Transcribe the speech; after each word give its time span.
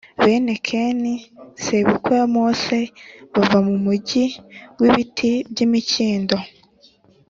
bene 0.23 0.53
keni,+ 0.67 1.13
sebukwe 1.63 2.13
wa 2.21 2.27
mose,+ 2.35 2.79
bava 3.33 3.59
mu 3.67 3.75
mugi 3.85 4.25
w’ibiti 4.79 5.31
by’imikindo+ 5.51 6.37